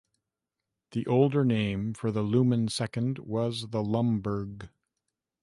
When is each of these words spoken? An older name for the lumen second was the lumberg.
An 0.95 1.03
older 1.07 1.45
name 1.45 1.93
for 1.93 2.11
the 2.11 2.23
lumen 2.23 2.69
second 2.69 3.19
was 3.19 3.67
the 3.69 3.83
lumberg. 3.83 4.69